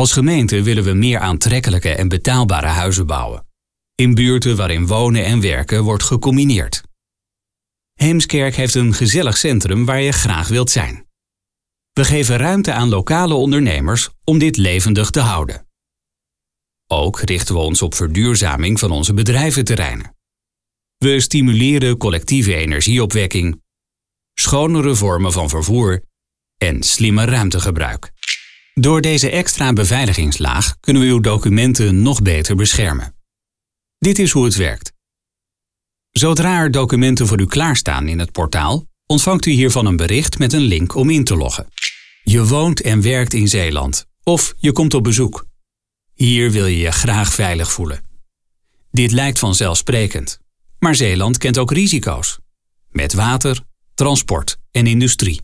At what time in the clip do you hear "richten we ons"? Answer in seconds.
17.20-17.82